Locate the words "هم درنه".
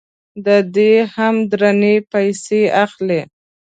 1.15-1.93